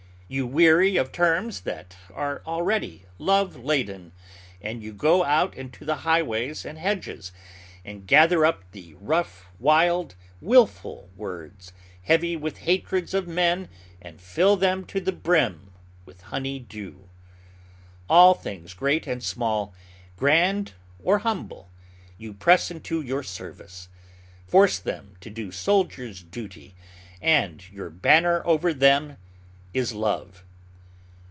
You 0.33 0.47
weary 0.47 0.95
of 0.95 1.11
terms 1.11 1.59
that 1.67 1.97
are 2.13 2.41
already 2.47 3.05
love 3.17 3.57
laden, 3.61 4.13
and 4.61 4.81
you 4.81 4.93
go 4.93 5.25
out 5.25 5.53
into 5.55 5.83
the 5.83 5.95
highways 6.07 6.63
and 6.65 6.77
hedges, 6.77 7.33
and 7.83 8.07
gather 8.07 8.45
up 8.45 8.63
the 8.71 8.93
rough, 8.97 9.47
wild, 9.59 10.15
wilful 10.39 11.09
words, 11.17 11.73
heavy 12.03 12.37
with 12.37 12.55
the 12.59 12.61
hatreds 12.61 13.13
of 13.13 13.27
men, 13.27 13.67
and 14.01 14.21
fill 14.21 14.55
them 14.55 14.85
to 14.85 15.01
the 15.01 15.11
brim 15.11 15.73
with 16.05 16.21
honey 16.21 16.59
dew. 16.59 17.09
All 18.07 18.33
things 18.33 18.73
great 18.73 19.05
and 19.07 19.21
small, 19.21 19.73
grand 20.15 20.71
or 21.03 21.17
humble, 21.19 21.67
you 22.17 22.33
press 22.33 22.71
into 22.71 23.01
your 23.01 23.21
service, 23.21 23.89
force 24.47 24.79
them 24.79 25.17
to 25.19 25.29
do 25.29 25.51
soldier's 25.51 26.23
duty, 26.23 26.73
and 27.21 27.69
your 27.69 27.89
banner 27.89 28.41
over 28.47 28.73
them 28.73 29.17
is 29.73 29.93
love. 29.93 30.43